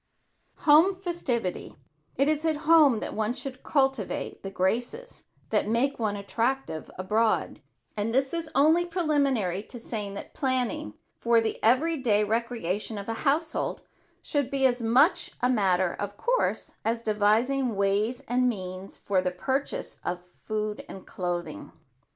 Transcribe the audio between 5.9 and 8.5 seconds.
one attractive abroad; and this is